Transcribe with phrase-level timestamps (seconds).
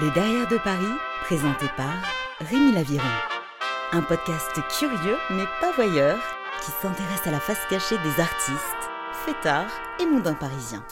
[0.00, 0.94] Le Derrière de Paris,
[1.24, 1.92] présenté par
[2.40, 3.04] Rémi Laviron.
[3.92, 6.18] Un podcast curieux mais pas voyeur
[6.64, 8.90] qui s'intéresse à la face cachée des artistes,
[9.26, 9.70] fêtards
[10.00, 10.82] et mondains parisiens.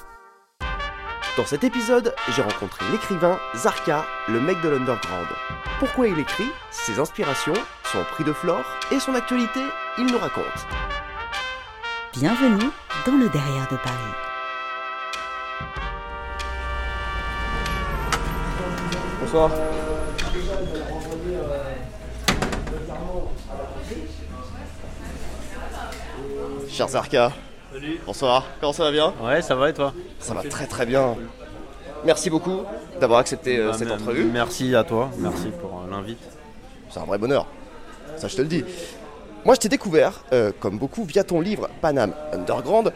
[1.39, 5.29] Dans cet épisode, j'ai rencontré l'écrivain Zarka, le mec de l'underground.
[5.79, 7.55] Pourquoi il écrit, ses inspirations,
[7.85, 9.63] son prix de flore et son actualité,
[9.97, 10.67] il nous raconte.
[12.13, 12.71] Bienvenue
[13.07, 14.28] dans le Derrière de Paris.
[19.31, 19.51] Bonsoir.
[26.71, 27.33] Cher Zarka.
[27.71, 28.01] Salut.
[28.07, 28.47] Bonsoir.
[28.59, 29.13] Comment ça va bien?
[29.23, 29.93] Ouais, ça va et toi?
[30.19, 31.15] Ça va très très bien.
[32.07, 32.63] Merci beaucoup
[33.03, 34.31] d'avoir accepté euh, Bah, cette entrevue.
[34.33, 36.21] Merci à toi, merci pour euh, l'invite.
[36.89, 37.47] C'est un vrai bonheur.
[38.17, 38.65] Ça, je te le dis.
[39.45, 42.95] Moi, je t'ai découvert, euh, comme beaucoup, via ton livre Paname Underground.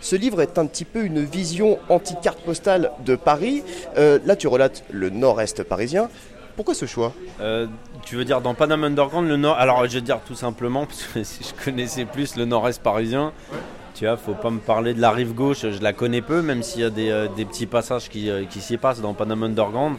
[0.00, 3.62] Ce livre est un petit peu une vision anti-carte postale de Paris.
[3.98, 6.08] Euh, là, tu relates le nord-est parisien.
[6.56, 7.66] Pourquoi ce choix Euh,
[8.04, 9.56] tu veux dire dans Panama Underground, le nord.
[9.58, 13.32] Alors, je vais dire tout simplement, parce que je connaissais plus le nord-est parisien,
[13.94, 16.62] tu vois, faut pas me parler de la rive gauche, je la connais peu, même
[16.62, 19.46] s'il y a des, euh, des petits passages qui, euh, qui s'y passent dans Panama
[19.46, 19.96] Underground.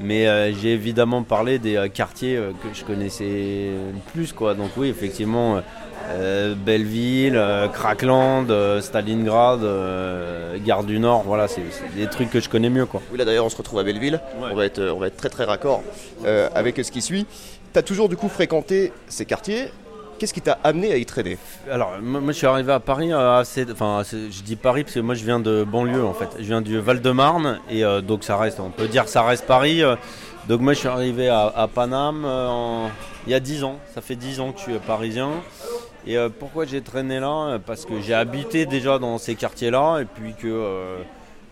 [0.00, 3.70] Mais euh, j'ai évidemment parlé des quartiers que je connaissais
[4.12, 4.54] plus, quoi.
[4.54, 5.60] Donc, oui, effectivement.
[6.10, 9.60] euh, Belleville, euh, Crackland, euh, Stalingrad,
[10.64, 11.62] Gare du Nord, voilà, c'est
[11.96, 13.00] des trucs que je connais mieux quoi.
[13.12, 14.20] Oui, là d'ailleurs, on se retrouve à Belleville.
[14.40, 14.48] Ouais.
[14.50, 15.82] On, va être, on va être très très raccord
[16.54, 17.26] avec ce qui suit.
[17.72, 19.68] Tu as toujours du coup fréquenté ces quartiers.
[20.22, 21.36] Qu'est-ce qui t'a amené à y traîner
[21.68, 23.42] Alors, moi, je suis arrivé à Paris euh.
[23.72, 26.28] Enfin, je dis Paris parce que moi je viens de banlieue en fait.
[26.38, 29.82] Je viens du Val-de-Marne et euh, donc ça reste, on peut dire ça reste Paris.
[29.82, 29.96] euh.
[30.48, 32.24] donc, moi je suis arrivé à, à Paname
[33.26, 33.80] il y a 10 ans.
[33.96, 35.30] Ça fait 10 ans que je suis parisien.
[36.06, 37.58] Et pourquoi j'ai traîné là?
[37.66, 40.98] Parce que j'ai habité déjà dans ces quartiers-là et puis que.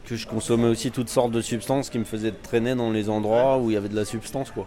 [0.06, 3.58] que je consommais aussi toutes sortes de substances qui me faisaient traîner dans les endroits
[3.58, 4.64] où il y avait de la substance quoi.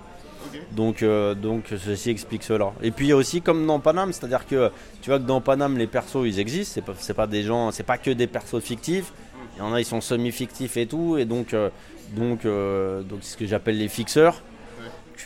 [0.72, 2.74] Donc, euh, donc ceci explique cela.
[2.82, 4.72] Et puis il y a aussi comme dans Paname, c'est-à-dire que
[5.02, 7.72] tu vois que dans Paname les persos ils existent, c'est pas, c'est pas des gens,
[7.72, 9.14] c'est pas que des persos fictifs.
[9.56, 11.70] Il y en a ils sont semi-fictifs et tout, et donc euh,
[12.16, 14.42] donc euh, donc c'est ce que j'appelle les fixeurs.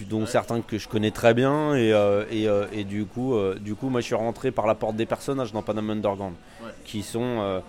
[0.02, 1.90] Dont certains que je connais très bien et,
[2.30, 5.54] et, et du coup du coup moi je suis rentré par la porte des personnages
[5.54, 6.36] dans Panama Underground
[6.86, 7.64] qui sont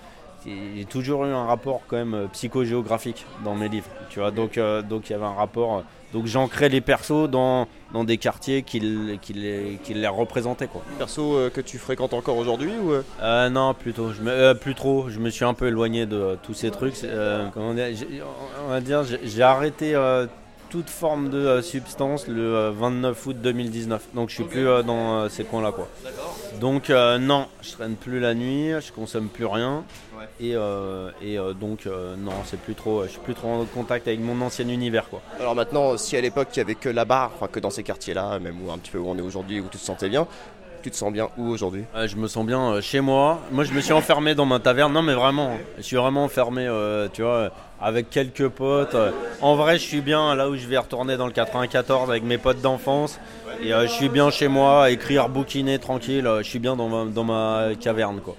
[0.76, 4.59] j'ai toujours eu un rapport quand même euh, psychogéographique dans mes livres tu vois donc
[4.59, 5.82] euh, donc il y avait un rapport euh,
[6.12, 8.81] donc j'ancrais les persos dans, dans des quartiers qui,
[9.20, 10.82] qui les, qui les représentaient quoi.
[10.97, 12.92] Perso euh, que tu fréquentes encore aujourd'hui ou
[13.22, 14.12] euh, non, plutôt.
[14.12, 15.10] Je me, euh, plus trop.
[15.10, 16.94] Je me suis un peu éloigné de tous ces trucs.
[17.53, 19.94] Comment on va dire, j'ai arrêté
[20.69, 24.09] toute forme de euh, substance le euh, 29 août 2019.
[24.15, 25.89] Donc je suis plus euh, dans euh, ces coins-là, quoi.
[26.61, 29.84] Donc non, je traîne plus la nuit, je consomme plus rien.
[30.19, 30.25] Ouais.
[30.41, 30.55] Et,
[31.23, 33.05] et donc non, c'est plus trop.
[33.05, 35.23] Je suis plus trop en contact avec mon ancien univers, quoi.
[35.39, 38.41] Alors maintenant, si à l'époque il y avait que là-bas, enfin que dans ces quartiers-là,
[38.41, 40.27] même où un petit peu où on est aujourd'hui, où tu te sentais bien,
[40.83, 41.84] tu te sens bien où aujourd'hui?
[41.94, 43.39] Ouais, je me sens bien euh, chez moi.
[43.50, 44.93] Moi, je me suis enfermé dans ma taverne.
[44.93, 47.49] Non, mais vraiment, je suis vraiment enfermé, euh, tu vois, euh,
[47.81, 48.94] avec quelques potes.
[48.94, 52.22] Euh, En vrai, je suis bien là où je vais retourner dans le 94 avec
[52.25, 53.19] mes potes d'enfance.
[53.62, 56.27] Et euh, je suis bien chez moi, écrire, bouquiner, tranquille.
[56.27, 58.34] Euh, Je suis bien dans ma, dans ma caverne, quoi.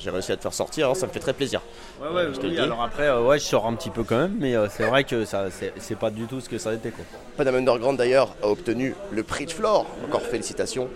[0.00, 1.62] J'ai réussi à te faire sortir, hein, ça me fait très plaisir.
[2.02, 2.58] Ouais, ouais, je te le dis.
[2.58, 5.04] Alors après, euh, ouais, je sors un petit peu quand même, mais euh, c'est vrai
[5.04, 5.46] que ça,
[5.78, 7.06] c'est pas du tout ce que ça a été, quoi.
[7.38, 9.86] Panama Underground d'ailleurs a obtenu le prix de Flore.
[10.06, 10.90] Encore félicitations.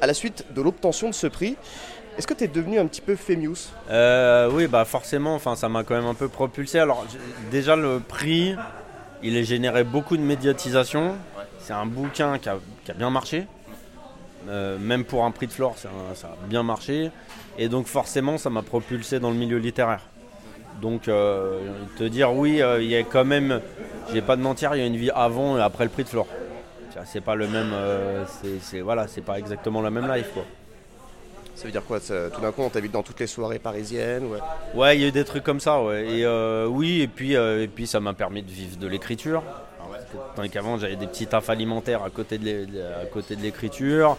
[0.00, 1.56] À la suite de l'obtention de ce prix,
[2.16, 5.68] est-ce que tu es devenu un petit peu famous Euh, oui, bah forcément, enfin, ça
[5.68, 6.78] m'a quand même un peu propulsé.
[6.78, 7.04] Alors,
[7.50, 8.54] déjà, le prix,
[9.22, 11.16] il a généré beaucoup de médiatisation.
[11.58, 12.58] C'est un bouquin qui a,
[12.94, 13.46] bien marché.
[14.48, 15.88] Euh, même pour un prix de flore, ça,
[16.28, 17.10] a bien marché.
[17.58, 20.02] Et donc, forcément, ça m'a propulsé dans le milieu littéraire.
[20.80, 21.60] Donc, euh,
[21.98, 23.60] te dire, oui, euh, il y a quand même,
[24.08, 26.04] je vais pas de mentir, il y a une vie avant et après le prix
[26.04, 26.26] de flore.
[27.04, 28.24] C'est pas le même, euh,
[28.60, 30.44] c'est- voilà, c'est pas exactement la même life, quoi.
[31.56, 34.24] Ça veut dire quoi ça- Tout d'un coup, on t'invite dans toutes les soirées parisiennes
[34.26, 34.38] ouais.
[34.74, 36.04] Ouais, il y a eu des trucs comme ça, ouais.
[36.18, 39.42] Et euh, oui, et puis, euh, et puis ça m'a permis de vivre de l'écriture.
[40.12, 42.66] Que, Tandis qu'avant, j'avais des petits tafs alimentaires à côté de
[43.42, 44.16] l'écriture.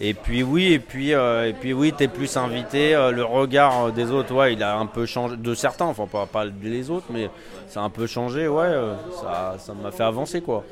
[0.00, 2.94] Et puis oui, et puis, euh, et puis oui, t'es plus invité.
[2.94, 5.36] euh, le regard des autres, ouais, il a un peu changé.
[5.36, 7.28] De certains, enfin pas, pas les autres, mais
[7.68, 8.62] ça a un peu changé, ouais.
[8.64, 10.64] euh, ça ça m'a fait avancer, quoi.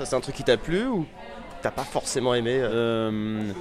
[0.00, 1.04] Ça, c'est un truc qui t'a plu ou
[1.60, 3.52] t'as pas forcément aimé euh Euh,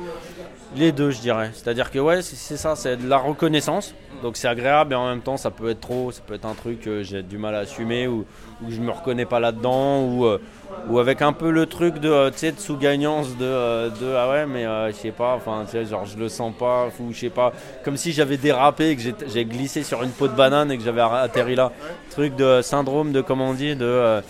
[0.74, 1.52] les deux, je dirais.
[1.54, 3.94] C'est-à-dire que ouais, c'est ça, c'est de la reconnaissance.
[4.24, 6.14] Donc c'est agréable et en même temps, ça peut être trop.
[6.14, 8.26] Ça peut être un truc que j'ai du mal à assumer ou,
[8.64, 10.40] ou je me reconnais pas là-dedans ou, euh,
[10.88, 15.36] ou avec un peu le truc de, sous-gagnance de, ah ouais, mais je sais pas,
[15.36, 17.52] enfin, genre je le sens pas, ou je sais pas,
[17.84, 20.84] comme si j'avais dérapé et que j'ai- glissé sur une peau de banane et que
[20.86, 21.74] j'avais atterri là.
[22.12, 24.22] Truc de syndrome de, comment on dit, de.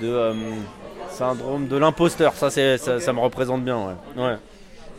[0.00, 0.32] de
[1.18, 2.34] syndrome de l'imposteur.
[2.34, 3.78] Ça, ça, ça me représente bien.
[4.16, 4.22] Ouais.
[4.22, 4.36] Ouais.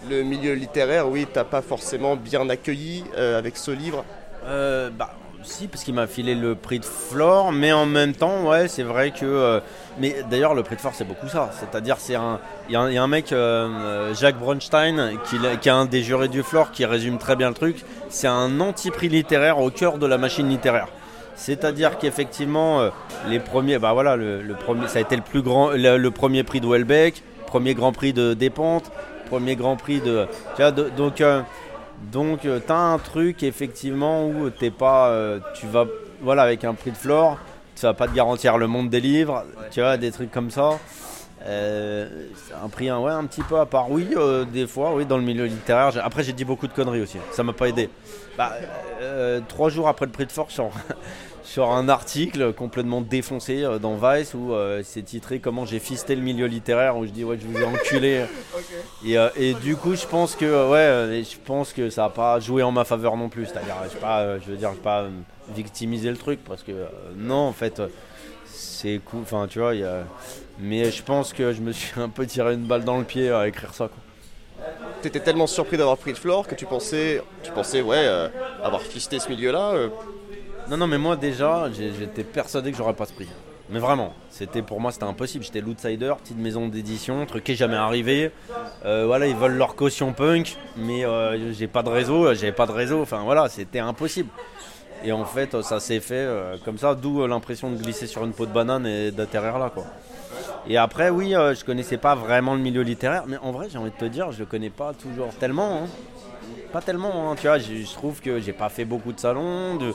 [0.10, 4.06] Le milieu littéraire, oui, t'as pas forcément bien accueilli euh, avec ce livre.
[4.46, 5.12] Euh, bah,
[5.44, 8.84] si, parce qu'il m'a filé le prix de Flore, mais en même temps, ouais, c'est
[8.84, 9.26] vrai que.
[9.26, 9.60] euh,
[10.00, 11.50] mais d'ailleurs, le prix de Flore, c'est beaucoup ça.
[11.60, 12.40] C'est-à-dire, c'est un.
[12.68, 15.86] Il y, a un- il y a un mec, euh, Jacques Bronstein, qui est un
[15.86, 17.84] des jurés du Flore, qui résume très bien le truc.
[18.10, 20.88] C'est un anti-prix littéraire au cœur de la machine littéraire.
[21.40, 22.90] C'est-à-dire qu'effectivement, euh,
[23.30, 26.60] les premiers, bah voilà, le, premier, ça a été le plus grand, le, premier prix
[26.60, 28.92] de Welbeck, premier Grand Prix de Despentes,
[29.30, 30.28] premier Grand Prix de,
[30.58, 31.42] tu vois, donc, euh,
[32.12, 35.16] donc euh, t'as un truc effectivement où t'es pas,
[35.56, 35.86] tu vas,
[36.22, 37.38] voilà, avec un prix de Flore,
[37.74, 40.78] ça va pas te garantir le monde des livres, tu vois, des trucs comme ça.
[41.42, 43.90] Un prix un, ouais, un petit peu à part.
[43.90, 44.10] Oui,
[44.52, 45.92] des fois, oui, dans le milieu littéraire.
[46.04, 47.18] Après, j'ai dit beaucoup de conneries aussi.
[47.32, 47.90] Ça m'a pas aidé.
[48.38, 48.52] Bah,
[49.48, 50.60] trois jours après le prix de force,
[51.44, 56.16] sur, un article complètement défoncé euh, dans Vice où euh, c'est titré Comment j'ai fisté
[56.16, 56.98] le milieu littéraire.
[56.98, 58.26] Où je dis, ouais, je vous ai enculé.
[59.06, 62.40] et, euh, et du coup, je pense que, ouais, je pense que ça n'a pas
[62.40, 63.46] joué en ma faveur non plus.
[63.46, 65.10] C'est-à-dire, je pas, euh, je veux dire, je vais pas euh,
[65.56, 67.82] victimiser le truc parce que, euh, non, en fait.
[68.46, 70.04] c'est cool, enfin tu vois, il y a...
[70.60, 73.30] mais je pense que je me suis un peu tiré une balle dans le pied
[73.30, 73.88] à écrire ça.
[73.88, 73.98] Quoi.
[75.02, 78.28] T'étais tellement surpris d'avoir pris de Flore que tu pensais, tu pensais, ouais, euh,
[78.64, 79.72] avoir fisté ce milieu-là.
[79.74, 79.90] euh,
[80.70, 83.28] Non, non, mais moi déjà, j'étais persuadé que j'aurais pas ce prix.
[83.72, 85.44] Mais vraiment, c'était pour moi c'était impossible.
[85.44, 88.32] J'étais l'outsider, petite maison d'édition, truc qui est jamais arrivé.
[88.86, 92.66] Euh, voilà, ils veulent leur caution punk, mais euh, j'ai pas de réseau, j'ai pas
[92.66, 93.02] de réseau.
[93.02, 94.30] Enfin voilà, c'était impossible.
[95.04, 98.34] Et en fait, ça s'est fait euh, comme ça, d'où l'impression de glisser sur une
[98.34, 99.86] peau de banane et d'atterrir là, quoi.
[100.68, 103.92] Et après, oui, je connaissais pas vraiment le milieu littéraire, mais en vrai, j'ai envie
[103.92, 105.84] de te dire, je le connais pas toujours tellement.
[105.84, 105.88] hein.
[106.74, 107.58] Pas tellement, hein, tu vois.
[107.58, 109.94] Je trouve que j'ai pas fait beaucoup de salons, de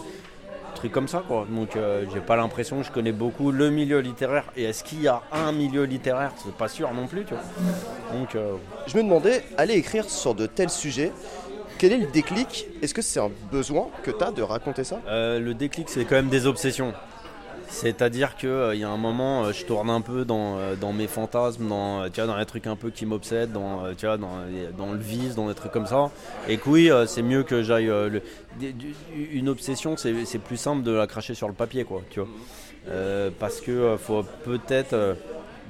[0.74, 1.46] trucs comme ça, quoi.
[1.48, 4.44] Donc, euh, j'ai pas l'impression que je connais beaucoup le milieu littéraire.
[4.56, 6.32] Et est-ce qu'il y a un milieu littéraire?
[6.44, 7.42] C'est pas sûr non plus, tu vois.
[8.12, 8.54] Donc, euh,
[8.86, 11.12] Je me demandais, aller écrire sur de tels sujets,
[11.78, 12.66] quel est le déclic?
[12.82, 15.00] Est-ce que c'est un besoin que t'as de raconter ça?
[15.08, 16.92] Euh, le déclic, c'est quand même des obsessions.
[17.68, 21.06] C'est-à-dire qu'il il y a un moment, euh, je tourne un peu dans, euh, mes
[21.06, 24.16] fantasmes, dans, euh, tu vois, dans les trucs un peu qui m'obsèdent, dans, euh,
[24.76, 26.10] dans, le vice, dans des trucs comme ça.
[26.48, 27.88] Et que oui, euh, c'est mieux que j'aille.
[27.88, 28.20] euh,
[29.32, 32.28] une obsession, c'est plus simple de la cracher sur le papier, quoi, tu vois.
[32.88, 35.14] Euh, parce que euh, faut peut-être, euh,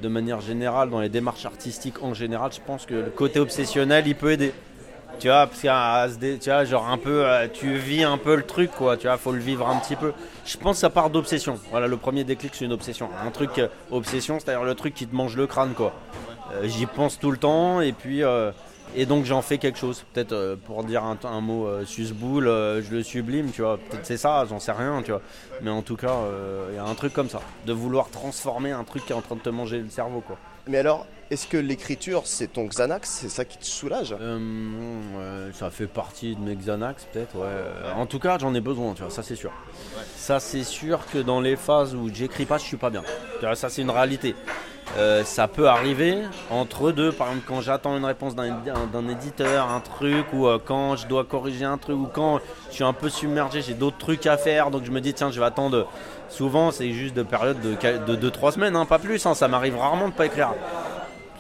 [0.03, 4.05] de manière générale, dans les démarches artistiques en général, je pense que le côté obsessionnel,
[4.07, 4.53] il peut aider.
[5.19, 6.07] Tu vois, parce qu'à
[6.41, 8.97] tu vois, genre un peu, euh, tu vis un peu le truc, quoi.
[8.97, 10.13] Tu vois, faut le vivre un petit peu.
[10.45, 11.59] Je pense que ça part d'obsession.
[11.71, 13.09] Voilà, le premier déclic, c'est une obsession.
[13.25, 15.95] Un truc euh, obsession, c'est-à-dire le truc qui te mange le crâne, quoi.
[16.53, 18.23] Euh, J'y pense tout le temps, et puis,
[18.97, 20.05] et donc j'en fais quelque chose.
[20.13, 23.79] Peut-être pour dire un, un mot susboule, je le sublime, tu vois.
[23.79, 25.23] Peut-être c'est ça, j'en sais rien, tu vois.
[25.63, 26.17] Mais en tout cas,
[26.71, 29.23] il y a un truc comme ça, de vouloir transformer un truc qui est en
[29.23, 30.37] train de te manger le cerveau, quoi.
[30.67, 33.11] Mais alors, est-ce que l'écriture, c'est ton Xanax?
[33.11, 34.15] C'est ça qui te soulage?
[34.21, 37.47] Euh, ça fait partie de mes Xanax peut-être, ouais.
[37.49, 39.51] Euh, En tout cas, j'en ai besoin, ça c'est sûr.
[40.15, 43.03] Ça c'est sûr que dans les phases où j'écris pas, je suis pas bien.
[43.55, 44.37] Ça c'est une réalité.
[44.97, 46.19] Euh, ça peut arriver
[46.51, 51.09] entre deux, par exemple quand j'attends une réponse d'un éditeur, un truc, ou quand je
[51.09, 54.37] dois corriger un truc, ou quand je suis un peu submergé, j'ai d'autres trucs à
[54.37, 55.89] faire, donc je me dis tiens je vais attendre.
[56.29, 60.09] Souvent c'est juste de période de 2-3 semaines, hein, pas plus, hein, ça m'arrive rarement
[60.09, 60.55] de pas écrire.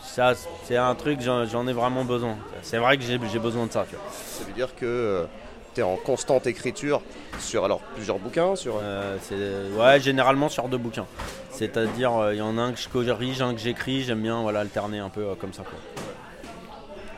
[0.04, 0.32] Ça
[0.64, 2.37] c'est un truc, j'en j'en ai vraiment besoin.
[2.62, 3.84] C'est vrai que j'ai besoin de ça.
[3.88, 4.04] Tu vois.
[4.12, 5.26] Ça veut dire que
[5.75, 7.00] tu es en constante écriture
[7.40, 11.06] sur alors plusieurs bouquins, sur Euh, c'est- ouais, généralement sur deux bouquins.
[11.50, 14.02] C'est-à-dire, euh, il y en a un que je corrige, un que j'écris.
[14.02, 15.62] J'aime bien voilà, alterner un peu euh, comme ça.
[15.62, 15.78] Quoi.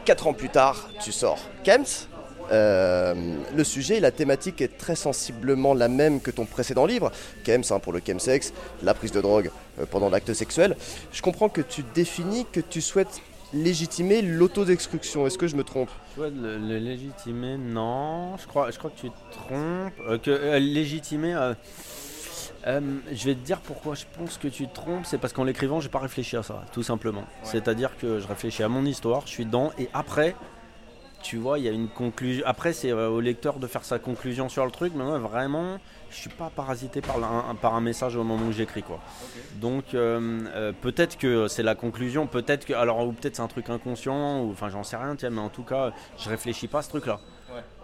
[0.05, 1.85] Quatre ans plus tard, tu sors Kems.
[2.53, 3.15] Euh,
[3.57, 7.11] le sujet, la thématique est très sensiblement la même que ton précédent livre,
[7.45, 9.50] Kems hein, pour le chemsex, la prise de drogue
[9.81, 10.76] euh, pendant l'acte sexuel.
[11.12, 13.21] Je comprends que tu définis que tu souhaites
[13.53, 15.26] légitimer l'autodestruction.
[15.26, 15.91] Est-ce que je me trompe?
[16.19, 18.37] Ouais, le, le légitimer, non.
[18.37, 19.93] Je crois, je crois que tu te trompes.
[20.09, 21.35] Euh, que euh, légitimer.
[21.35, 21.55] euh,
[22.67, 22.81] euh,
[23.12, 25.81] je vais te dire pourquoi je pense que tu te trompes, c'est parce qu'en l'écrivant,
[25.81, 27.23] j'ai pas réfléchi à ça, tout simplement.
[27.45, 30.35] C'est-à-dire que je réfléchis à mon histoire, je suis dedans, et après,
[31.23, 32.45] tu vois, il y a une conclusion.
[32.47, 35.79] Après, c'est euh, au lecteur de faire sa conclusion sur le truc, mais moi, vraiment,
[36.11, 39.01] je suis pas parasité par, la- un, par un message au moment où j'écris, quoi.
[39.57, 42.75] Donc, euh, euh, peut-être que c'est la conclusion, peut-être que.
[42.75, 45.49] Alors, ou peut-être c'est un truc inconscient, ou enfin, j'en sais rien, tiens, mais en
[45.49, 47.19] tout cas, je réfléchis pas à ce truc-là.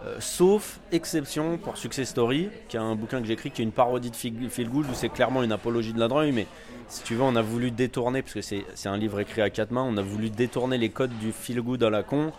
[0.04, 3.72] Euh, sauf exception pour Success Story, qui est un bouquin que j'écris, qui est une
[3.72, 6.46] parodie de Feel Good, où c'est clairement une apologie de la drogue, mais
[6.88, 9.70] si tu veux, on a voulu détourner, parce que c'est un livre écrit à quatre
[9.70, 12.32] mains, on a voulu détourner les codes du Feel Good à la con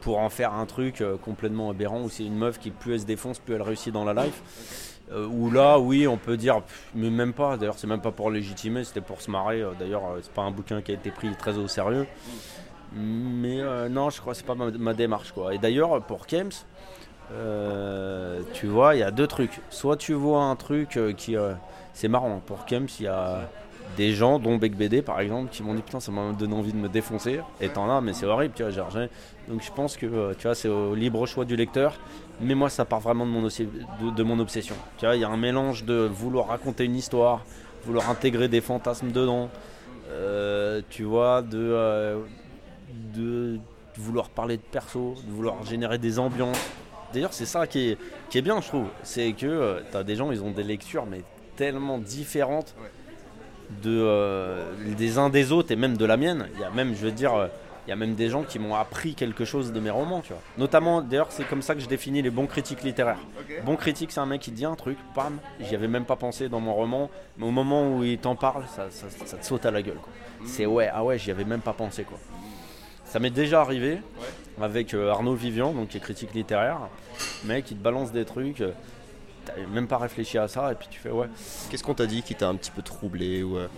[0.00, 3.00] pour en faire un truc euh, complètement aberrant, où c'est une meuf qui plus elle
[3.00, 4.96] se défonce, plus elle réussit dans la life.
[5.12, 6.62] Euh, où là, oui, on peut dire,
[6.94, 7.56] mais même pas.
[7.56, 9.62] D'ailleurs, c'est même pas pour légitimer, c'était pour se marrer.
[9.78, 12.06] D'ailleurs, c'est pas un bouquin qui a été pris très au sérieux.
[12.92, 15.54] Mais non, je crois que c'est pas ma, démarche, quoi.
[15.54, 16.50] Et d'ailleurs, pour Kems,
[18.52, 19.60] tu vois, il y a deux trucs.
[19.70, 21.36] Soit tu vois un truc qui,
[21.92, 22.40] c'est marrant.
[22.44, 23.48] Pour Kems, il y a
[23.96, 26.72] des gens, dont Beck BD par exemple, qui m'ont dit putain ça m'a donné envie
[26.72, 27.40] de me défoncer.
[27.60, 28.72] Et t'en as, mais c'est horrible, tu vois.
[29.48, 31.94] Donc je pense que euh, tu vois, c'est au libre choix du lecteur.
[32.40, 34.74] Mais moi ça part vraiment de mon, obsession.
[34.96, 37.44] Tu vois, il y a un mélange de vouloir raconter une histoire,
[37.84, 39.50] vouloir intégrer des fantasmes dedans,
[40.10, 42.18] euh, tu vois, de, euh,
[43.14, 43.58] de
[43.96, 46.60] vouloir parler de perso, de vouloir générer des ambiances.
[47.12, 48.86] D'ailleurs, c'est ça qui est, qui est bien, je trouve.
[49.02, 51.22] C'est que tu as des gens, ils ont des lectures, mais
[51.56, 52.74] tellement différentes
[53.82, 54.64] de, euh,
[54.96, 56.48] des uns des autres et même de la mienne.
[56.54, 57.48] Il y a même, je veux dire, euh,
[57.86, 60.32] il y a même des gens qui m'ont appris quelque chose de mes romans, tu
[60.32, 60.42] vois.
[60.58, 63.18] Notamment, d'ailleurs, c'est comme ça que je définis les bons critiques littéraires.
[63.64, 66.48] Bon critique, c'est un mec qui dit un truc, pam, j'y avais même pas pensé
[66.48, 69.70] dans mon roman, mais au moment où il t'en parle, ça, ça, te saute à
[69.70, 69.96] la gueule.
[69.96, 70.46] Mmh.
[70.46, 72.18] C'est ouais, ah ouais, j'y avais même pas pensé, quoi.
[73.10, 73.98] Ça m'est déjà arrivé
[74.60, 76.78] avec euh, Arnaud Vivian, donc qui est critique littéraire,
[77.44, 78.62] mec, qui te balance des trucs
[79.44, 81.26] t'avais même pas réfléchi à ça et puis tu fais ouais.
[81.70, 83.68] Qu'est-ce qu'on t'a dit qui t'a un petit peu troublé ou euh?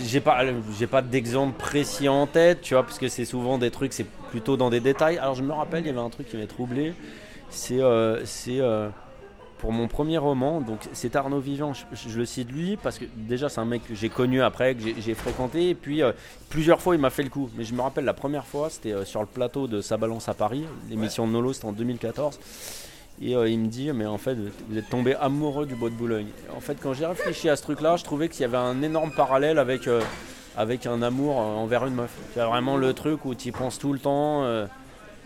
[0.00, 0.44] J'ai pas,
[0.78, 4.06] j'ai pas d'exemple précis en tête, tu vois, parce que c'est souvent des trucs, c'est
[4.30, 5.18] plutôt dans des détails.
[5.18, 6.94] Alors je me rappelle, il y avait un truc qui m'a troublé.
[7.50, 8.88] C'est, euh, c'est euh,
[9.60, 11.72] pour mon premier roman, donc c'est Arnaud Vivant.
[11.74, 14.80] Je, le cite lui parce que déjà c'est un mec que j'ai connu après, que
[14.98, 16.00] j'ai fréquenté, et puis
[16.48, 17.50] plusieurs fois il m'a fait le coup.
[17.56, 20.34] Mais je me rappelle la première fois, c'était sur le plateau de Sa Balance à
[20.34, 22.38] Paris, l'émission de Nolo, c'était en 2014.
[23.22, 25.94] Et euh, il me dit, mais en fait, vous êtes tombé amoureux du bois de
[25.94, 26.28] Boulogne.
[26.56, 29.10] En fait, quand j'ai réfléchi à ce truc-là, je trouvais qu'il y avait un énorme
[29.10, 30.00] parallèle avec, euh,
[30.56, 32.10] avec un amour euh, envers une meuf.
[32.32, 34.44] C'est vraiment le truc où tu y penses tout le temps.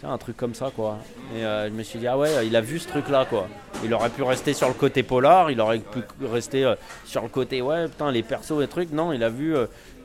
[0.03, 0.99] un truc comme ça, quoi.
[1.37, 3.49] Et je me suis dit, ah ouais, il a vu ce truc-là, quoi.
[3.85, 6.75] Il aurait pu rester sur le côté polar, il aurait pu rester
[7.05, 8.93] sur le côté, ouais, putain, les persos et trucs.
[8.93, 9.55] Non, il a vu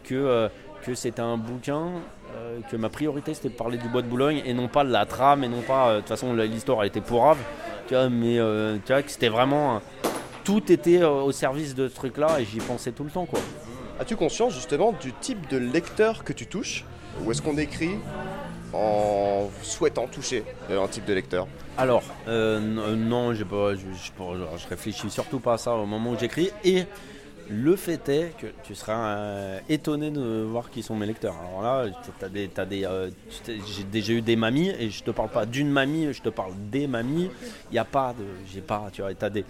[0.03, 0.49] que,
[0.85, 1.87] que c'était un bouquin
[2.69, 5.05] que ma priorité c'était de parler du bois de Boulogne et non pas de la
[5.05, 7.37] trame et non pas de toute façon l'histoire a été pourrave
[8.09, 9.81] mais euh, tu vois que c'était vraiment.
[10.43, 13.39] Tout était euh, au service de ce truc-là et j'y pensais tout le temps, quoi.
[13.99, 16.85] As-tu conscience justement du type de lecteur que tu touches?
[17.23, 17.95] Ou est-ce qu'on écrit
[18.73, 19.18] en
[19.61, 21.47] souhaitant toucher un type de lecteur
[21.77, 23.77] Alors, euh, non, je, je,
[24.57, 26.51] je, réfléchis surtout pas à ça au moment où j'écris.
[26.63, 26.85] Et
[27.49, 31.35] le fait est que tu seras euh, étonné de voir qui sont mes lecteurs.
[31.39, 33.09] Alors là, as des, des, euh,
[33.47, 36.53] j'ai déjà eu des mamies et je te parle pas d'une mamie, je te parle
[36.69, 37.29] des mamies.
[37.71, 39.45] Il n'y a pas de, j'ai pas, tu vois, as des,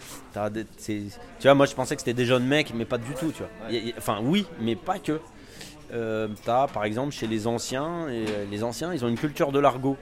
[0.86, 1.12] tu
[1.44, 3.80] vois, moi je pensais que c'était des jeunes mecs, mais pas du tout, tu vois.
[3.98, 5.20] enfin oui, mais pas que.
[5.92, 9.52] Euh, tu as par exemple chez les anciens, et les anciens, ils ont une culture
[9.52, 9.98] de l'argot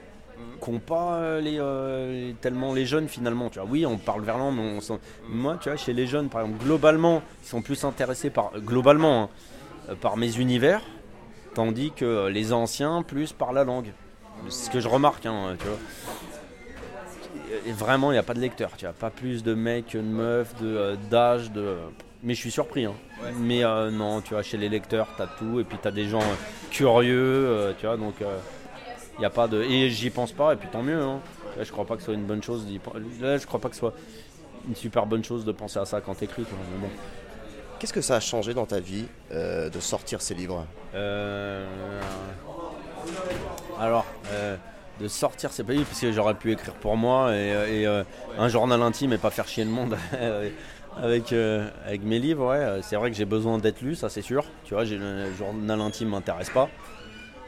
[0.60, 3.48] qu'ont pas euh, les, euh, tellement les jeunes finalement.
[3.48, 6.42] Tu vois, oui, on parle verlan, mais on moi, tu vois, chez les jeunes, par
[6.42, 9.28] exemple, globalement, ils sont plus intéressés par globalement hein,
[9.90, 10.82] euh, par mes univers,
[11.54, 13.92] tandis que les anciens plus par la langue.
[14.48, 15.78] C'est ce que je remarque, hein, tu vois.
[17.66, 20.00] Et vraiment, il n'y a pas de lecteur, tu vois, pas plus de mecs de
[20.00, 21.76] meufs, de d'âge, de.
[22.22, 22.94] Mais je suis surpris, hein.
[23.38, 26.08] Mais non, tu vois, chez les lecteurs, tu as tout, et puis tu as des
[26.08, 26.22] gens
[26.70, 28.14] curieux, tu vois, donc
[29.20, 29.62] y a pas de...
[29.62, 31.00] Et j'y pense pas, et puis tant mieux.
[31.00, 31.20] Hein.
[31.56, 32.66] Là, je crois pas que ce soit une bonne chose.
[33.20, 33.94] Là, je crois pas que ce soit
[34.66, 36.44] une super bonne chose de penser à ça quand t'écris.
[36.80, 36.88] Bon.
[37.78, 40.66] Qu'est-ce que ça a changé dans ta vie euh, de sortir ces livres?
[40.94, 41.66] Euh,
[43.78, 44.56] Alors, euh,
[45.00, 47.86] de sortir ces livres, parce que j'aurais pu écrire pour moi et,
[48.38, 49.96] un journal intime et pas faire chier le monde
[50.96, 52.46] avec, avec mes livres.
[52.50, 52.80] Ouais.
[52.82, 54.44] C'est vrai que j'ai besoin d'être lu, ça c'est sûr.
[54.64, 56.68] Tu vois, le journal intime m'intéresse pas.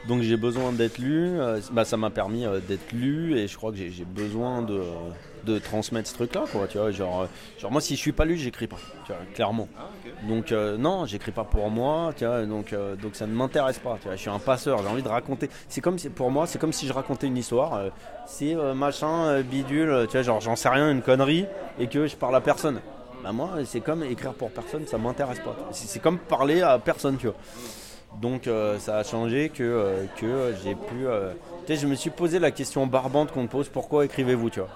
[0.07, 3.55] Donc j'ai besoin d'être lu, euh, bah, ça m'a permis euh, d'être lu et je
[3.55, 4.81] crois que j'ai besoin de,
[5.45, 7.25] de, transmettre ce truc là quoi, tu vois, genre, euh,
[7.59, 9.67] genre moi si je suis pas lu j'écris pas, tu vois, clairement.
[9.77, 9.89] Ah,
[10.27, 14.07] donc non, j'écris pas pour moi, tu vois, donc, donc ça ne m'intéresse pas, tu
[14.07, 16.57] vois, je suis un passeur, j'ai envie de raconter, c'est comme si, pour moi c'est
[16.57, 17.79] comme si je racontais une histoire,
[18.25, 21.45] c'est machin, bidule, tu vois, genre j'en sais rien, une connerie
[21.79, 22.81] et que je parle à personne.
[23.23, 27.17] Bah moi c'est comme écrire pour personne, ça m'intéresse pas, c'est comme parler à personne,
[27.17, 27.35] tu vois.
[28.19, 31.05] Donc euh, ça a changé que, euh, que j'ai pu...
[31.07, 31.31] Euh,
[31.65, 34.59] tu sais, je me suis posé la question barbante qu'on me pose, pourquoi écrivez-vous, tu
[34.59, 34.69] vois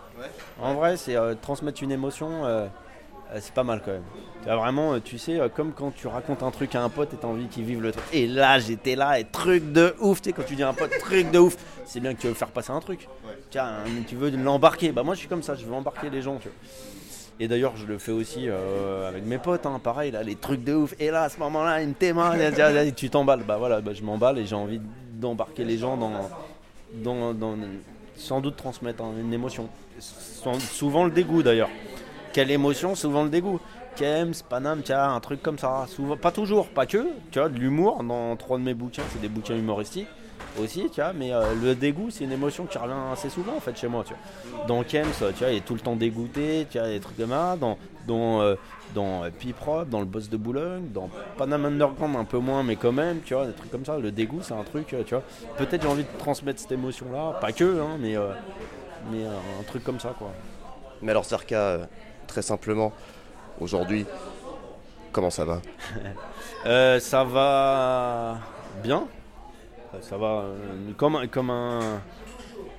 [0.61, 2.43] En vrai, c'est transmettre une émotion,
[3.39, 4.03] c'est pas mal quand même.
[4.43, 7.27] Tu vraiment, tu sais, comme quand tu racontes un truc à un pote et t'as
[7.27, 8.03] envie qu'il vive le truc.
[8.13, 10.73] Et là, j'étais là, et truc de ouf, tu sais, quand tu dis à un
[10.73, 13.09] pote, truc de ouf, c'est bien que tu veux faire passer un truc.
[13.49, 14.91] Tiens, tu veux l'embarquer.
[14.91, 16.57] Bah moi, je suis comme ça, je veux embarquer les gens, tu vois.
[17.39, 20.63] Et d'ailleurs, je le fais aussi euh, avec mes potes, hein, pareil, là, les trucs
[20.63, 20.95] de ouf.
[20.99, 22.33] Et là, à ce moment-là, une téma,
[22.95, 23.43] tu t'emballes.
[23.45, 24.79] Bah voilà, bah, je m'emballe et j'ai envie
[25.13, 27.33] d'embarquer les gens dans,
[28.15, 29.67] sans doute transmettre une émotion.
[30.59, 31.69] Souvent le dégoût d'ailleurs.
[32.31, 33.59] quelle émotion Souvent le dégoût.
[33.97, 35.85] Kems, Panam, tu un truc comme ça.
[35.87, 37.07] Souvent, pas toujours, pas que.
[37.31, 40.07] Tu vois, de l'humour dans trois de mes bouquins, c'est des bouquins humoristiques
[40.61, 43.59] aussi, tu vois, mais euh, le dégoût, c'est une émotion qui revient assez souvent en
[43.59, 44.65] fait chez moi, tu vois.
[44.65, 47.29] Dans Kems, tu vois, il est tout le temps dégoûté, tu vois, des trucs comme
[47.29, 47.55] ça.
[47.55, 48.55] Dans, dans, euh,
[48.93, 52.75] dans euh, Piprop, dans le boss de Boulogne, dans Panam Underground un peu moins, mais
[52.75, 53.97] quand même, tu vois, des trucs comme ça.
[53.97, 55.23] Le dégoût, c'est un truc, tu vois.
[55.57, 58.15] Peut-être j'ai envie de transmettre cette émotion-là, pas que, hein, mais,
[59.11, 60.31] mais un truc comme ça, quoi.
[61.01, 61.87] Mais alors, Zarka,
[62.27, 62.93] très simplement,
[63.59, 64.05] aujourd'hui,
[65.11, 65.61] comment ça va?
[66.99, 68.39] Ça va
[68.83, 69.07] bien
[70.01, 72.01] ça va euh, comme, comme un.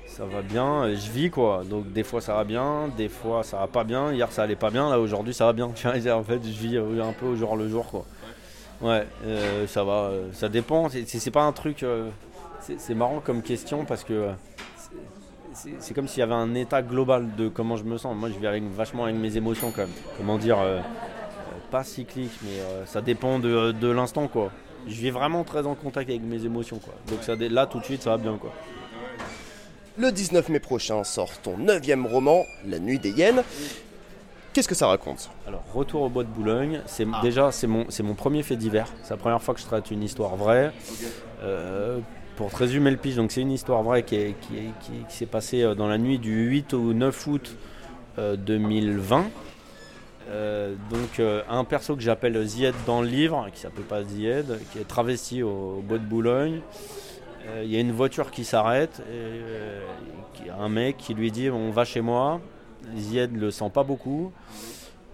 [0.06, 1.62] Ça va bien, je vis quoi.
[1.68, 4.12] Donc des fois ça va bien, des fois ça va pas bien.
[4.12, 5.66] Hier ça allait pas bien, là aujourd'hui ça va bien.
[5.66, 8.06] en fait, je vis euh, un peu au jour le jour quoi.
[8.80, 10.88] Ouais, euh, ça va, ça dépend.
[10.88, 11.84] C'est pas un truc.
[12.60, 14.30] c'est marrant comme question parce que
[15.52, 18.16] c'est comme s'il y avait un état global de comment je me sens.
[18.16, 19.96] Moi je vis vachement avec mes émotions quand même.
[20.16, 20.58] Comment dire,
[21.70, 24.50] pas cyclique, mais ça dépend de l'instant quoi
[24.86, 26.78] je vis vraiment très en contact avec mes émotions.
[26.78, 26.94] Quoi.
[27.08, 28.36] Donc ça, là, tout de suite, ça va bien.
[28.38, 28.52] Quoi.
[29.98, 33.42] Le 19 mai prochain sort ton neuvième roman, La Nuit des Hyènes.
[34.52, 37.20] Qu'est-ce que ça raconte Alors, Retour au bois de Boulogne, c'est ah.
[37.22, 38.92] déjà c'est mon, c'est mon premier fait divers.
[39.02, 40.72] C'est la première fois que je traite une histoire vraie.
[41.42, 41.98] Euh,
[42.36, 45.62] pour te résumer le pitch, donc c'est une histoire vraie qui, qui, qui, s'est passée
[45.62, 47.56] euh, dans la nuit du 8 au 9 août
[48.18, 49.26] 2020.
[50.28, 54.58] Euh, donc euh, un perso que j'appelle Zied dans le livre, qui s'appelle pas Zied,
[54.72, 56.60] qui est travesti au, bois de Boulogne.
[57.46, 59.02] Euh, il y a une voiture qui s'arrête,
[60.58, 62.40] un mec qui lui dit on va chez moi.
[62.96, 64.32] Zied le sent pas beaucoup.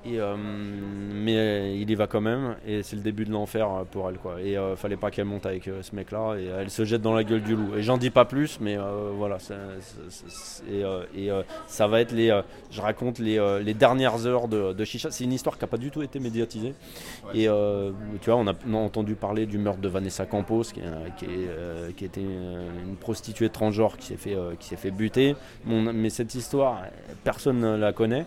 [0.04, 4.18] Euh, mais il y va quand même et c'est le début de l'enfer pour elle
[4.18, 4.40] quoi.
[4.42, 7.02] Et euh, fallait pas qu'elle monte avec euh, ce mec là et elle se jette
[7.02, 7.76] dans la gueule du loup.
[7.76, 8.76] Et j'en dis pas plus mais
[9.16, 9.38] voilà.
[10.68, 11.30] et,
[11.66, 12.40] ça va être les.
[12.71, 15.11] je raconte les, les, dernières heures de, de Chicha.
[15.11, 16.74] C'est une histoire qui a pas du tout été médiatisée.
[17.35, 17.46] Et
[18.20, 20.81] tu vois on a, entendu parler du meurtre de Vanessa Campos qui,
[21.16, 21.27] qui,
[21.96, 25.37] qui était une prostituée transgenre qui s'est fait, qui s'est fait buter.
[25.66, 26.83] mais cette histoire
[27.22, 28.27] personne ne la connaît.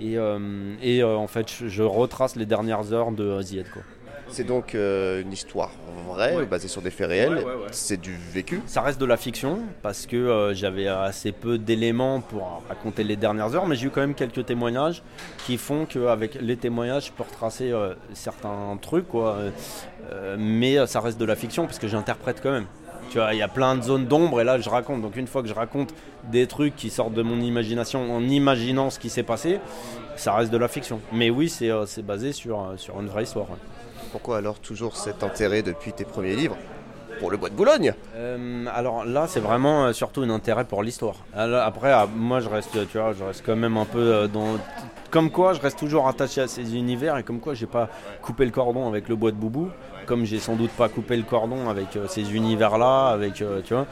[0.00, 3.66] Et, euh, et euh, en fait, je, retrace les dernières heures de Zied.
[3.72, 3.82] Quoi.
[4.28, 5.70] C'est donc euh, une histoire
[6.08, 7.44] vraie, basée sur des faits réels.
[7.70, 8.60] c'est du vécu.
[8.66, 13.54] Ça reste de la fiction parce que j'avais assez peu d'éléments pour raconter les dernières
[13.54, 15.02] heures, mais j'ai eu quand même quelques témoignages
[15.46, 17.72] qui font qu'avec les témoignages, je peux retracer
[18.14, 19.06] certains trucs.
[19.06, 19.38] Quoi.
[20.38, 22.66] mais ça reste de la fiction parce que j'interprète quand même.
[23.10, 25.02] Tu vois, il y a plein de zones d'ombre et là je raconte.
[25.02, 25.94] Donc une fois que je raconte
[26.32, 29.60] des trucs qui sortent de mon imagination en imaginant ce qui s'est passé,
[30.16, 31.00] ça reste de la fiction.
[31.12, 33.46] Mais oui, c'est euh, basé sur, euh, sur une vraie histoire.
[34.10, 36.56] Pourquoi alors toujours cet intérêt depuis tes premiers livres
[37.20, 37.94] pour le bois de Boulogne?
[38.16, 41.16] Euh, Alors là, c'est vraiment surtout un intérêt pour l'histoire.
[41.34, 44.56] Après, ah, moi, je reste, tu vois, je reste quand même un peu dans.
[45.10, 47.88] Comme quoi, je reste toujours attaché à ces univers et comme quoi, j'ai pas
[48.20, 49.68] coupé le cordon avec le bois de Boubou
[50.04, 53.74] comme j'ai sans doute pas coupé le cordon avec euh, ces univers-là, avec euh, tu
[53.74, 53.86] vois.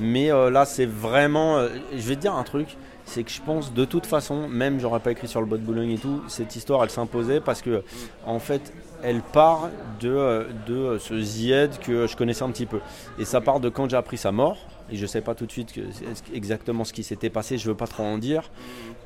[0.00, 1.66] Mais euh, là, c'est vraiment.
[1.92, 5.00] je vais te dire un truc, c'est que je pense de toute façon, même j'aurais
[5.00, 7.82] pas écrit sur le bot de Boulogne et tout, cette histoire, elle s'imposait parce que
[8.26, 12.80] en fait, elle part de, de ce Zied que je connaissais un petit peu.
[13.18, 14.58] Et ça part de quand j'ai appris sa mort
[14.90, 15.74] et je sais pas tout de suite
[16.32, 18.50] exactement ce qui s'était passé, je veux pas trop en dire,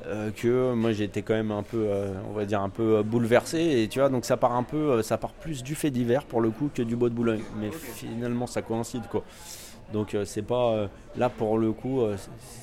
[0.05, 3.03] euh, que moi j'étais quand même un peu, euh, on va dire un peu euh,
[3.03, 6.23] bouleversé, et tu vois, donc ça part un peu, ça part plus du fait divers
[6.23, 9.23] pour le coup que du bois de Boulogne, mais finalement ça coïncide quoi.
[9.91, 12.01] Donc c'est pas là pour le coup,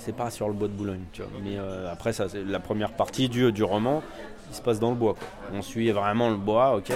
[0.01, 1.03] c'est pas sur le bois de Boulogne.
[1.45, 4.03] Mais après ça, c'est la première partie du, du roman,
[4.51, 5.15] il se passe dans le bois.
[5.15, 5.27] Quoi.
[5.55, 6.93] On suit vraiment le bois, ok,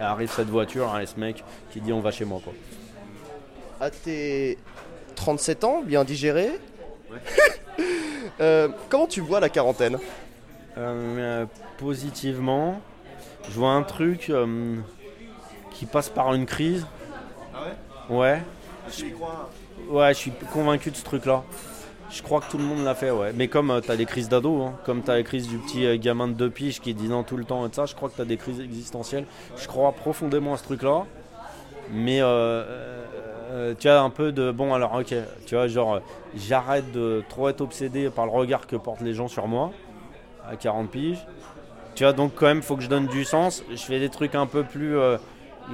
[0.00, 2.40] arrive cette voiture, hein, et ce mec qui dit on va chez moi.
[2.44, 2.52] Quoi.
[3.80, 4.58] À tes
[5.14, 6.50] 37 ans, bien digéré.
[8.40, 9.98] Euh, comment tu vois la quarantaine?
[10.76, 11.44] Euh,
[11.78, 12.80] Positivement.
[13.48, 14.76] Je vois un truc euh,
[15.72, 16.86] qui passe par une crise.
[17.52, 17.64] Ah
[18.10, 18.16] ouais?
[18.16, 18.42] Ouais.
[19.88, 21.42] Ouais, je suis convaincu de ce truc-là.
[22.10, 23.32] Je crois que tout le monde l'a fait, ouais.
[23.34, 25.98] Mais comme tu as des crises d'ado, hein, comme tu as les crises du petit
[25.98, 28.16] gamin de deux piges qui dit non tout le temps et ça, je crois que
[28.16, 29.26] tu as des crises existentielles.
[29.56, 31.04] Je crois profondément à ce truc-là.
[31.92, 32.20] Mais
[33.50, 35.14] euh, tu as un peu de bon alors ok
[35.46, 36.00] tu vois genre
[36.36, 39.72] j'arrête de trop être obsédé par le regard que portent les gens sur moi
[40.46, 41.26] à 40 piges
[41.94, 44.34] tu vois donc quand même faut que je donne du sens je fais des trucs
[44.34, 45.16] un peu plus euh,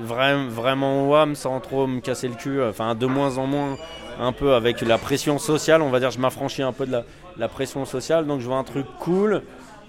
[0.03, 3.77] vraiment vraiment sans trop me casser le cul enfin de moins en moins
[4.21, 7.03] un peu avec la pression sociale on va dire je m'affranchis un peu de
[7.37, 9.43] la, pression sociale donc je vois un truc cool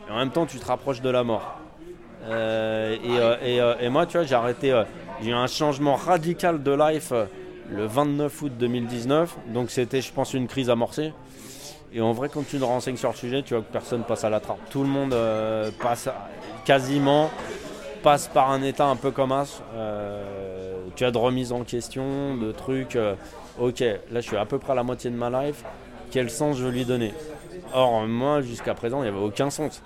[0.07, 1.59] et en même temps tu te rapproches de la mort
[2.27, 2.95] euh,
[3.43, 4.83] et, et, et, moi tu vois j'ai arrêté
[5.21, 7.13] j'ai eu un changement radical de life
[7.69, 9.37] le 29 août 2019.
[9.47, 11.13] Donc c'était, je pense, une crise amorcée.
[11.93, 14.23] Et en vrai, quand tu te renseignes sur le sujet, tu vois que personne passe
[14.23, 14.59] à la trappe.
[14.69, 16.09] Tout le monde euh, passe
[16.65, 17.29] quasiment
[18.05, 19.63] passe par un état un peu comme as.
[19.73, 22.95] Euh, tu as de remise en question, de trucs.
[22.95, 23.15] euh,
[23.59, 25.63] ok, là je suis à peu près à la moitié de ma life.
[26.11, 27.15] Quel sens je veux lui donner
[27.73, 29.81] Or, moi, jusqu'à présent, il n'y avait aucun sens.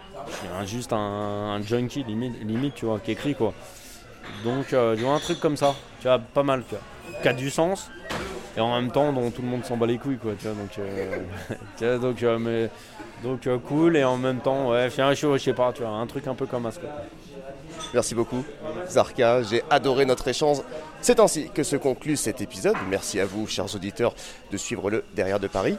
[0.66, 3.54] Juste un, un junkie, limite, limite, tu vois, qui écrit quoi.
[4.44, 7.22] Donc, euh, tu vois, un truc comme ça, tu vois, pas mal, tu vois.
[7.22, 7.90] Qui a du sens,
[8.58, 10.56] et en même temps, dont tout le monde s'en bat les couilles, quoi, tu vois.
[10.56, 11.20] Donc, euh,
[11.78, 12.70] tu vois, donc, euh, mais,
[13.24, 16.28] donc euh, cool, et en même temps, ouais, je sais pas, tu vois, un truc
[16.28, 16.90] un peu comme ça, quoi.
[17.94, 18.44] Merci beaucoup,
[18.88, 19.42] Zarka.
[19.44, 20.58] J'ai adoré notre échange.
[21.02, 22.76] C'est ainsi que se conclut cet épisode.
[22.90, 24.14] Merci à vous, chers auditeurs,
[24.52, 25.78] de suivre le Derrière de Paris.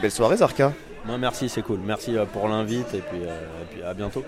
[0.00, 0.72] Belle soirée, Zarka.
[1.18, 1.80] Merci, c'est cool.
[1.84, 4.24] Merci euh, pour l'invite, et euh, et puis à bientôt.